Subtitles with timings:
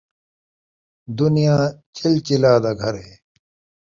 [1.17, 1.57] دنیا
[1.97, 3.15] چل چلاء دا گھر ہے